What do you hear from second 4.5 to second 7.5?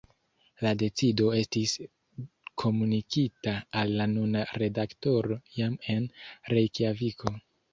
redaktoro jam en Rejkjaviko.